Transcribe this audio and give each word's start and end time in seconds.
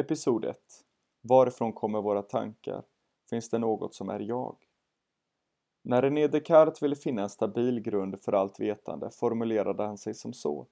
Episod 0.00 0.44
1 0.44 0.56
Varifrån 1.20 1.72
kommer 1.72 2.02
våra 2.02 2.22
tankar? 2.22 2.82
Finns 3.30 3.50
det 3.50 3.58
något 3.58 3.94
som 3.94 4.08
är 4.08 4.20
jag? 4.20 4.56
När 5.82 6.02
René 6.02 6.26
Descartes 6.26 6.82
ville 6.82 6.96
finna 6.96 7.22
en 7.22 7.30
stabil 7.30 7.80
grund 7.80 8.22
för 8.22 8.32
allt 8.32 8.60
vetande 8.60 9.10
formulerade 9.10 9.82
han 9.82 9.98
sig 9.98 10.14
som 10.14 10.32
så. 10.32 10.66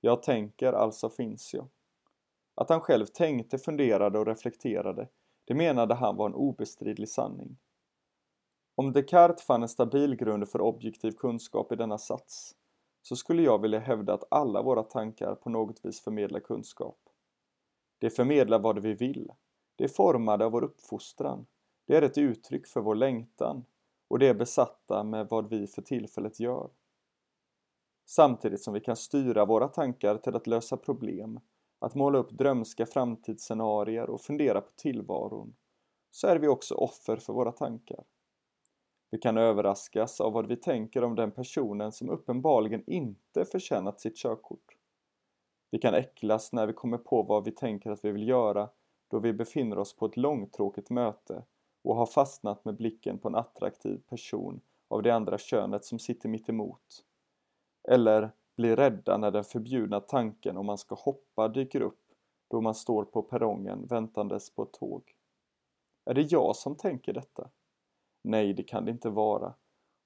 Jag 0.00 0.22
tänker, 0.22 0.72
alltså 0.72 1.10
finns 1.10 1.54
jag. 1.54 1.68
Att 2.54 2.68
han 2.68 2.80
själv 2.80 3.06
tänkte, 3.06 3.58
funderade 3.58 4.18
och 4.18 4.26
reflekterade, 4.26 5.08
det 5.44 5.54
menade 5.54 5.94
han 5.94 6.16
var 6.16 6.26
en 6.26 6.34
obestridlig 6.34 7.08
sanning. 7.08 7.56
Om 8.74 8.92
Descartes 8.92 9.42
fann 9.42 9.62
en 9.62 9.68
stabil 9.68 10.16
grund 10.16 10.48
för 10.48 10.60
objektiv 10.60 11.12
kunskap 11.12 11.72
i 11.72 11.76
denna 11.76 11.98
sats, 11.98 12.54
så 13.02 13.16
skulle 13.16 13.42
jag 13.42 13.62
vilja 13.62 13.78
hävda 13.78 14.14
att 14.14 14.24
alla 14.30 14.62
våra 14.62 14.82
tankar 14.82 15.34
på 15.34 15.50
något 15.50 15.84
vis 15.84 16.00
förmedlar 16.00 16.40
kunskap. 16.40 16.98
Det 17.98 18.10
förmedlar 18.10 18.58
vad 18.58 18.78
vi 18.78 18.94
vill. 18.94 19.32
Det 19.76 19.84
är 19.84 19.88
formade 19.88 20.44
av 20.44 20.52
vår 20.52 20.64
uppfostran. 20.64 21.46
Det 21.86 21.96
är 21.96 22.02
ett 22.02 22.18
uttryck 22.18 22.66
för 22.66 22.80
vår 22.80 22.94
längtan 22.94 23.64
och 24.08 24.18
det 24.18 24.28
är 24.28 24.34
besatta 24.34 25.04
med 25.04 25.28
vad 25.28 25.48
vi 25.48 25.66
för 25.66 25.82
tillfället 25.82 26.40
gör. 26.40 26.70
Samtidigt 28.06 28.62
som 28.62 28.74
vi 28.74 28.80
kan 28.80 28.96
styra 28.96 29.44
våra 29.44 29.68
tankar 29.68 30.16
till 30.16 30.36
att 30.36 30.46
lösa 30.46 30.76
problem, 30.76 31.40
att 31.78 31.94
måla 31.94 32.18
upp 32.18 32.30
drömska 32.30 32.86
framtidsscenarier 32.86 34.10
och 34.10 34.20
fundera 34.20 34.60
på 34.60 34.70
tillvaron, 34.76 35.54
så 36.10 36.26
är 36.26 36.38
vi 36.38 36.48
också 36.48 36.74
offer 36.74 37.16
för 37.16 37.32
våra 37.32 37.52
tankar. 37.52 38.04
Vi 39.10 39.18
kan 39.18 39.38
överraskas 39.38 40.20
av 40.20 40.32
vad 40.32 40.46
vi 40.46 40.56
tänker 40.56 41.04
om 41.04 41.14
den 41.14 41.30
personen 41.30 41.92
som 41.92 42.10
uppenbarligen 42.10 42.84
inte 42.86 43.44
förtjänat 43.44 44.00
sitt 44.00 44.16
körkort. 44.16 44.77
Vi 45.70 45.78
kan 45.78 45.94
äcklas 45.94 46.52
när 46.52 46.66
vi 46.66 46.72
kommer 46.72 46.98
på 46.98 47.22
vad 47.22 47.44
vi 47.44 47.50
tänker 47.50 47.90
att 47.90 48.04
vi 48.04 48.12
vill 48.12 48.28
göra 48.28 48.68
då 49.08 49.18
vi 49.18 49.32
befinner 49.32 49.78
oss 49.78 49.96
på 49.96 50.06
ett 50.06 50.16
långtråkigt 50.16 50.90
möte 50.90 51.44
och 51.82 51.96
har 51.96 52.06
fastnat 52.06 52.64
med 52.64 52.76
blicken 52.76 53.18
på 53.18 53.28
en 53.28 53.34
attraktiv 53.34 54.02
person 54.08 54.60
av 54.88 55.02
det 55.02 55.10
andra 55.10 55.38
könet 55.38 55.84
som 55.84 55.98
sitter 55.98 56.28
mitt 56.28 56.48
emot. 56.48 57.04
Eller 57.88 58.30
blir 58.56 58.76
rädda 58.76 59.16
när 59.16 59.30
den 59.30 59.44
förbjudna 59.44 60.00
tanken 60.00 60.56
om 60.56 60.66
man 60.66 60.78
ska 60.78 60.94
hoppa 60.94 61.48
dyker 61.48 61.80
upp 61.80 62.04
då 62.48 62.60
man 62.60 62.74
står 62.74 63.04
på 63.04 63.22
perrongen 63.22 63.86
väntandes 63.86 64.50
på 64.50 64.62
ett 64.62 64.72
tåg. 64.72 65.14
Är 66.04 66.14
det 66.14 66.32
jag 66.32 66.56
som 66.56 66.74
tänker 66.74 67.12
detta? 67.12 67.50
Nej, 68.22 68.54
det 68.54 68.62
kan 68.62 68.84
det 68.84 68.90
inte 68.90 69.10
vara. 69.10 69.54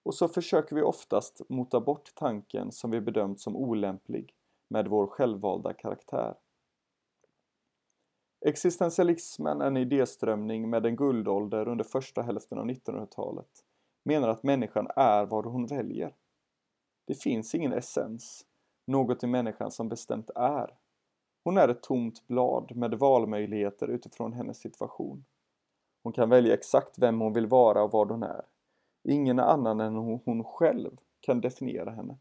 Och 0.03 0.15
så 0.15 0.29
försöker 0.29 0.77
vi 0.77 0.83
oftast 0.83 1.43
mota 1.49 1.81
bort 1.81 2.15
tanken 2.15 2.73
som 2.73 2.91
vi 2.91 3.01
bedömt 3.01 3.41
som 3.41 3.57
olämplig 3.57 4.35
med 4.73 4.89
vår 4.89 5.07
självvalda 5.07 5.73
karaktär. 5.73 6.35
Existentialismen, 8.47 9.61
en 9.61 9.77
idéströmning 9.77 10.71
med 10.71 10.87
en 10.87 10.97
guldålder 10.97 11.69
under 11.69 11.85
första 11.85 12.23
hälften 12.23 12.59
av 12.59 12.67
1900-talet, 12.67 13.51
menar 14.05 14.29
att 14.29 14.43
människan 14.43 14.87
är 14.97 15.27
vad 15.27 15.47
hon 15.47 15.67
väljer. 15.67 16.15
Det 17.07 17.23
finns 17.23 17.55
ingen 17.55 17.73
essens, 17.73 18.47
något 18.87 19.25
i 19.25 19.27
människan 19.27 19.71
som 19.71 19.89
bestämt 19.89 20.31
är. 20.35 20.75
Hon 21.45 21.57
är 21.57 21.69
ett 21.69 21.83
tomt 21.83 22.27
blad 22.27 22.77
med 22.77 22.95
valmöjligheter 22.95 23.89
utifrån 23.89 24.33
hennes 24.33 24.59
situation. 24.59 25.25
Hon 26.03 26.13
kan 26.13 26.29
välja 26.29 26.55
exakt 26.55 26.99
vem 26.99 27.21
hon 27.21 27.33
vill 27.33 27.47
vara 27.47 27.83
och 27.83 27.93
vad 27.93 28.11
hon 28.11 28.23
är. 28.23 28.43
Ingen 29.09 29.39
annan 29.39 29.81
än 29.81 29.95
hon 29.95 30.45
själv 30.45 30.97
kan 31.21 31.41
definiera 31.41 31.91
henne. 31.91 32.19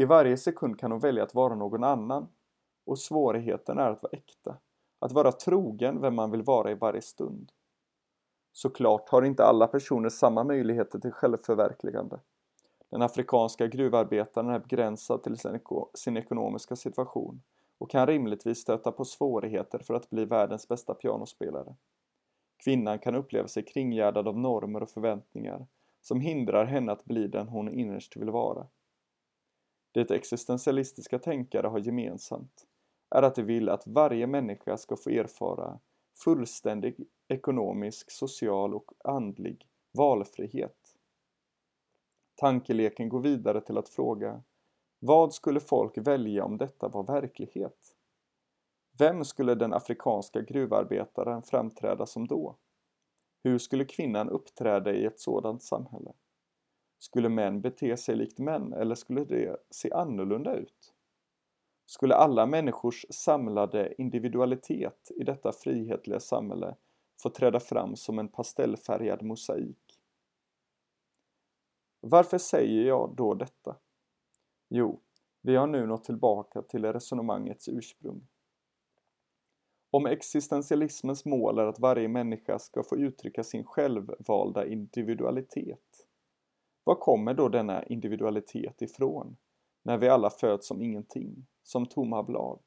I 0.00 0.04
varje 0.04 0.36
sekund 0.36 0.78
kan 0.78 0.90
hon 0.90 1.00
välja 1.00 1.22
att 1.22 1.34
vara 1.34 1.54
någon 1.54 1.84
annan 1.84 2.28
och 2.84 2.98
svårigheten 2.98 3.78
är 3.78 3.90
att 3.90 4.02
vara 4.02 4.12
äkta. 4.12 4.56
Att 4.98 5.12
vara 5.12 5.32
trogen 5.32 6.00
vem 6.00 6.14
man 6.14 6.30
vill 6.30 6.42
vara 6.42 6.70
i 6.70 6.74
varje 6.74 7.02
stund. 7.02 7.52
Såklart 8.52 9.08
har 9.08 9.22
inte 9.22 9.44
alla 9.44 9.66
personer 9.66 10.08
samma 10.08 10.44
möjligheter 10.44 10.98
till 10.98 11.12
självförverkligande. 11.12 12.20
Den 12.90 13.02
afrikanska 13.02 13.66
gruvarbetaren 13.66 14.50
är 14.50 14.58
begränsad 14.58 15.22
till 15.22 15.36
sin 15.94 16.16
ekonomiska 16.16 16.76
situation 16.76 17.42
och 17.78 17.90
kan 17.90 18.06
rimligtvis 18.06 18.58
stöta 18.58 18.92
på 18.92 19.04
svårigheter 19.04 19.78
för 19.78 19.94
att 19.94 20.10
bli 20.10 20.24
världens 20.24 20.68
bästa 20.68 20.94
pianospelare. 20.94 21.74
Kvinnan 22.64 22.98
kan 22.98 23.14
uppleva 23.14 23.48
sig 23.48 23.62
kringgärdad 23.64 24.28
av 24.28 24.38
normer 24.38 24.82
och 24.82 24.90
förväntningar 24.90 25.66
som 26.00 26.20
hindrar 26.20 26.64
henne 26.64 26.92
att 26.92 27.04
bli 27.04 27.28
den 27.28 27.48
hon 27.48 27.68
innerst 27.68 28.16
vill 28.16 28.30
vara. 28.30 28.66
Det 29.92 30.10
existentialistiska 30.10 31.18
tänkare 31.18 31.66
har 31.66 31.78
gemensamt 31.78 32.66
är 33.10 33.22
att 33.22 33.34
de 33.34 33.42
vill 33.42 33.68
att 33.68 33.86
varje 33.86 34.26
människa 34.26 34.76
ska 34.76 34.96
få 34.96 35.10
erfara 35.10 35.80
fullständig 36.24 37.08
ekonomisk, 37.28 38.10
social 38.10 38.74
och 38.74 38.92
andlig 39.04 39.68
valfrihet. 39.92 40.96
Tankeleken 42.34 43.08
går 43.08 43.20
vidare 43.20 43.60
till 43.60 43.78
att 43.78 43.88
fråga 43.88 44.42
vad 44.98 45.34
skulle 45.34 45.60
folk 45.60 45.98
välja 45.98 46.44
om 46.44 46.58
detta 46.58 46.88
var 46.88 47.02
verklighet? 47.02 47.94
Vem 48.98 49.24
skulle 49.24 49.54
den 49.54 49.72
afrikanska 49.72 50.40
gruvarbetaren 50.40 51.42
framträda 51.42 52.06
som 52.06 52.26
då? 52.26 52.56
Hur 53.42 53.58
skulle 53.58 53.84
kvinnan 53.84 54.28
uppträda 54.28 54.92
i 54.92 55.04
ett 55.04 55.20
sådant 55.20 55.62
samhälle? 55.62 56.12
Skulle 56.98 57.28
män 57.28 57.60
bete 57.60 57.96
sig 57.96 58.16
likt 58.16 58.38
män 58.38 58.72
eller 58.72 58.94
skulle 58.94 59.24
det 59.24 59.56
se 59.70 59.92
annorlunda 59.92 60.56
ut? 60.56 60.94
Skulle 61.86 62.14
alla 62.14 62.46
människors 62.46 63.06
samlade 63.10 63.94
individualitet 63.98 65.10
i 65.16 65.24
detta 65.24 65.52
frihetliga 65.52 66.20
samhälle 66.20 66.76
få 67.22 67.30
träda 67.30 67.60
fram 67.60 67.96
som 67.96 68.18
en 68.18 68.28
pastellfärgad 68.28 69.22
mosaik? 69.22 70.00
Varför 72.00 72.38
säger 72.38 72.82
jag 72.82 73.14
då 73.16 73.34
detta? 73.34 73.76
Jo, 74.68 75.00
vi 75.40 75.56
har 75.56 75.66
nu 75.66 75.86
nått 75.86 76.04
tillbaka 76.04 76.62
till 76.62 76.84
resonemangets 76.84 77.68
ursprung. 77.68 78.28
Om 79.90 80.06
existentialismens 80.06 81.24
mål 81.24 81.58
är 81.58 81.66
att 81.66 81.78
varje 81.78 82.08
människa 82.08 82.58
ska 82.58 82.82
få 82.82 82.96
uttrycka 82.96 83.44
sin 83.44 83.64
självvalda 83.64 84.66
individualitet, 84.66 85.87
var 86.88 86.94
kommer 86.94 87.34
då 87.34 87.48
denna 87.48 87.84
individualitet 87.84 88.82
ifrån, 88.82 89.36
när 89.82 89.98
vi 89.98 90.08
alla 90.08 90.30
föds 90.30 90.66
som 90.66 90.82
ingenting, 90.82 91.46
som 91.62 91.86
tomma 91.86 92.22
blad? 92.22 92.60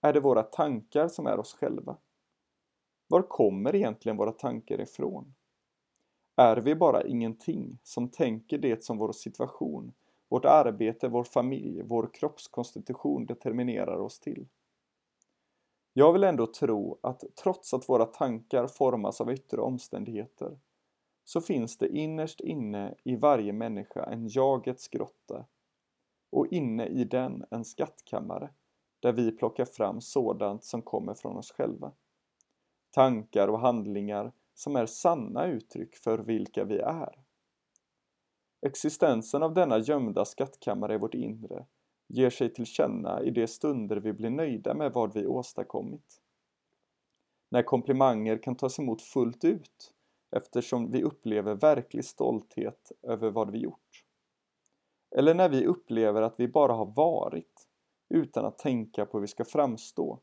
Är 0.00 0.12
det 0.12 0.20
våra 0.20 0.42
tankar 0.42 1.08
som 1.08 1.26
är 1.26 1.38
oss 1.38 1.54
själva? 1.54 1.96
Var 3.06 3.22
kommer 3.22 3.74
egentligen 3.74 4.16
våra 4.16 4.32
tankar 4.32 4.80
ifrån? 4.80 5.34
Är 6.36 6.56
vi 6.56 6.74
bara 6.74 7.04
ingenting 7.04 7.78
som 7.82 8.08
tänker 8.08 8.58
det 8.58 8.84
som 8.84 8.98
vår 8.98 9.12
situation, 9.12 9.92
vårt 10.28 10.44
arbete, 10.44 11.08
vår 11.08 11.24
familj, 11.24 11.82
vår 11.82 12.10
kroppskonstitution 12.14 13.26
determinerar 13.26 13.98
oss 13.98 14.20
till? 14.20 14.46
Jag 15.92 16.12
vill 16.12 16.24
ändå 16.24 16.46
tro 16.46 16.98
att 17.00 17.24
trots 17.42 17.74
att 17.74 17.88
våra 17.88 18.04
tankar 18.04 18.66
formas 18.66 19.20
av 19.20 19.32
yttre 19.32 19.60
omständigheter 19.60 20.58
så 21.24 21.40
finns 21.40 21.78
det 21.78 21.88
innerst 21.88 22.40
inne 22.40 22.94
i 23.04 23.16
varje 23.16 23.52
människa 23.52 24.04
en 24.04 24.28
jagets 24.28 24.88
grotta 24.88 25.46
och 26.30 26.46
inne 26.46 26.86
i 26.86 27.04
den 27.04 27.44
en 27.50 27.64
skattkammare 27.64 28.50
där 29.00 29.12
vi 29.12 29.32
plockar 29.32 29.64
fram 29.64 30.00
sådant 30.00 30.64
som 30.64 30.82
kommer 30.82 31.14
från 31.14 31.36
oss 31.36 31.52
själva. 31.52 31.92
Tankar 32.90 33.48
och 33.48 33.60
handlingar 33.60 34.32
som 34.54 34.76
är 34.76 34.86
sanna 34.86 35.46
uttryck 35.46 35.96
för 35.96 36.18
vilka 36.18 36.64
vi 36.64 36.78
är. 36.78 37.22
Existensen 38.66 39.42
av 39.42 39.54
denna 39.54 39.78
gömda 39.78 40.24
skattkammare 40.24 40.94
i 40.94 40.98
vårt 40.98 41.14
inre 41.14 41.66
ger 42.08 42.30
sig 42.30 42.54
till 42.54 42.66
känna 42.66 43.22
i 43.22 43.30
de 43.30 43.46
stunder 43.46 43.96
vi 43.96 44.12
blir 44.12 44.30
nöjda 44.30 44.74
med 44.74 44.92
vad 44.92 45.14
vi 45.14 45.26
åstadkommit. 45.26 46.22
När 47.48 47.62
komplimanger 47.62 48.42
kan 48.42 48.56
tas 48.56 48.78
emot 48.78 49.02
fullt 49.02 49.44
ut 49.44 49.94
eftersom 50.32 50.90
vi 50.90 51.02
upplever 51.02 51.54
verklig 51.54 52.04
stolthet 52.04 52.92
över 53.02 53.30
vad 53.30 53.50
vi 53.50 53.58
gjort. 53.58 54.04
Eller 55.16 55.34
när 55.34 55.48
vi 55.48 55.66
upplever 55.66 56.22
att 56.22 56.40
vi 56.40 56.48
bara 56.48 56.72
har 56.72 56.86
varit 56.86 57.68
utan 58.08 58.44
att 58.44 58.58
tänka 58.58 59.06
på 59.06 59.18
hur 59.18 59.20
vi 59.20 59.28
ska 59.28 59.44
framstå 59.44 60.20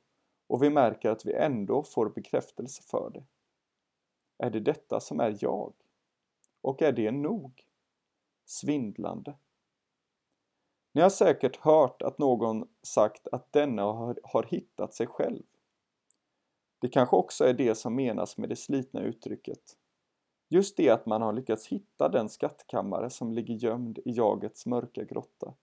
och 0.47 0.63
vi 0.63 0.69
märker 0.69 1.09
att 1.09 1.25
vi 1.25 1.33
ändå 1.33 1.83
får 1.83 2.09
bekräftelse 2.09 2.83
för 2.83 3.09
det. 3.13 3.25
Är 4.37 4.49
det 4.49 4.59
detta 4.59 4.99
som 4.99 5.19
är 5.19 5.37
jag? 5.39 5.73
Och 6.61 6.81
är 6.81 6.91
det 6.91 7.11
nog? 7.11 7.65
Svindlande. 8.45 9.37
Ni 10.91 11.01
har 11.01 11.09
säkert 11.09 11.55
hört 11.55 12.01
att 12.01 12.17
någon 12.17 12.67
sagt 12.81 13.27
att 13.27 13.53
denna 13.53 13.83
har, 13.83 14.19
har 14.23 14.43
hittat 14.43 14.93
sig 14.93 15.07
själv. 15.07 15.43
Det 16.81 16.89
kanske 16.89 17.15
också 17.15 17.45
är 17.45 17.53
det 17.53 17.75
som 17.75 17.95
menas 17.95 18.37
med 18.37 18.49
det 18.49 18.55
slitna 18.55 19.01
uttrycket. 19.01 19.77
Just 20.49 20.77
det 20.77 20.89
att 20.89 21.05
man 21.05 21.21
har 21.21 21.33
lyckats 21.33 21.67
hitta 21.67 22.09
den 22.09 22.29
skattkammare 22.29 23.09
som 23.09 23.33
ligger 23.33 23.53
gömd 23.53 23.99
i 24.05 24.11
jagets 24.11 24.65
mörka 24.65 25.03
grotta. 25.03 25.53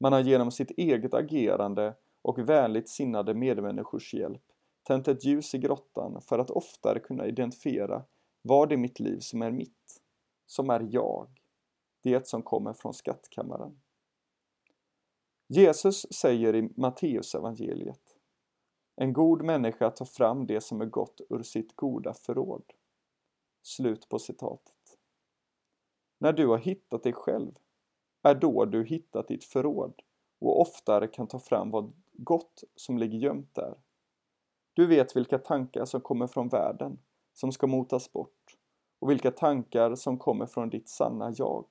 Man 0.00 0.12
har 0.12 0.20
genom 0.20 0.50
sitt 0.50 0.70
eget 0.70 1.14
agerande 1.14 1.94
och 2.22 2.38
vänligt 2.38 2.88
sinnade 2.88 3.34
medmänniskors 3.34 4.14
hjälp 4.14 4.42
tänt 4.82 5.08
ett 5.08 5.24
ljus 5.24 5.54
i 5.54 5.58
grottan 5.58 6.20
för 6.20 6.38
att 6.38 6.50
oftare 6.50 7.00
kunna 7.00 7.26
identifiera 7.26 8.04
vad 8.42 8.72
i 8.72 8.76
mitt 8.76 9.00
liv 9.00 9.18
som 9.18 9.42
är 9.42 9.50
mitt, 9.50 10.00
som 10.46 10.70
är 10.70 10.88
jag, 10.90 11.28
det 12.02 12.28
som 12.28 12.42
kommer 12.42 12.72
från 12.72 12.94
skattkammaren. 12.94 13.80
Jesus 15.48 16.06
säger 16.12 16.54
i 16.54 16.62
Matteusevangeliet 16.76 18.16
En 18.96 19.12
god 19.12 19.42
människa 19.42 19.90
tar 19.90 20.04
fram 20.04 20.46
det 20.46 20.60
som 20.60 20.80
är 20.80 20.86
gott 20.86 21.20
ur 21.30 21.42
sitt 21.42 21.76
goda 21.76 22.14
förråd. 22.14 22.64
Slut 23.68 24.08
på 24.08 24.18
citatet. 24.18 24.98
När 26.18 26.32
du 26.32 26.46
har 26.46 26.58
hittat 26.58 27.02
dig 27.02 27.12
själv 27.12 27.58
är 28.22 28.34
då 28.34 28.64
du 28.64 28.84
hittat 28.84 29.28
ditt 29.28 29.44
förråd 29.44 30.02
och 30.38 30.60
oftare 30.60 31.08
kan 31.08 31.26
ta 31.26 31.38
fram 31.38 31.70
vad 31.70 31.92
gott 32.12 32.64
som 32.76 32.98
ligger 32.98 33.18
gömt 33.18 33.54
där. 33.54 33.74
Du 34.74 34.86
vet 34.86 35.16
vilka 35.16 35.38
tankar 35.38 35.84
som 35.84 36.00
kommer 36.00 36.26
från 36.26 36.48
världen, 36.48 36.98
som 37.32 37.52
ska 37.52 37.66
motas 37.66 38.12
bort 38.12 38.58
och 38.98 39.10
vilka 39.10 39.30
tankar 39.30 39.94
som 39.94 40.18
kommer 40.18 40.46
från 40.46 40.70
ditt 40.70 40.88
sanna 40.88 41.32
jag. 41.36 41.64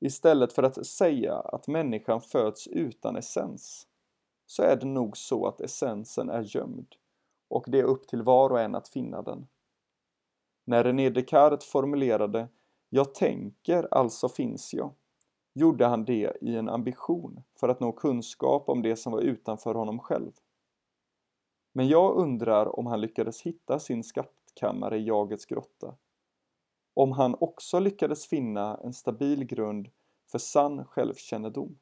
Istället 0.00 0.52
för 0.52 0.62
att 0.62 0.86
säga 0.86 1.34
att 1.34 1.68
människan 1.68 2.20
föds 2.20 2.66
utan 2.66 3.16
essens, 3.16 3.88
så 4.46 4.62
är 4.62 4.76
det 4.76 4.86
nog 4.86 5.16
så 5.16 5.46
att 5.46 5.60
essensen 5.60 6.30
är 6.30 6.56
gömd 6.56 6.96
och 7.48 7.64
det 7.68 7.78
är 7.78 7.84
upp 7.84 8.08
till 8.08 8.22
var 8.22 8.50
och 8.50 8.60
en 8.60 8.74
att 8.74 8.88
finna 8.88 9.22
den. 9.22 9.46
När 10.64 10.84
René 10.84 11.10
Descartes 11.10 11.64
formulerade 11.64 12.48
”Jag 12.88 13.14
tänker, 13.14 13.88
alltså 13.90 14.28
finns 14.28 14.74
jag” 14.74 14.94
gjorde 15.54 15.86
han 15.86 16.04
det 16.04 16.36
i 16.40 16.56
en 16.56 16.68
ambition 16.68 17.42
för 17.60 17.68
att 17.68 17.80
nå 17.80 17.92
kunskap 17.92 18.68
om 18.68 18.82
det 18.82 18.96
som 18.96 19.12
var 19.12 19.20
utanför 19.20 19.74
honom 19.74 19.98
själv. 19.98 20.32
Men 21.72 21.88
jag 21.88 22.16
undrar 22.16 22.78
om 22.78 22.86
han 22.86 23.00
lyckades 23.00 23.42
hitta 23.42 23.78
sin 23.78 24.04
skattkammare 24.04 24.98
i 24.98 25.06
jagets 25.06 25.46
grotta. 25.46 25.94
Om 26.94 27.12
han 27.12 27.36
också 27.40 27.78
lyckades 27.78 28.26
finna 28.26 28.80
en 28.84 28.92
stabil 28.92 29.44
grund 29.44 29.88
för 30.30 30.38
sann 30.38 30.84
självkännedom. 30.84 31.78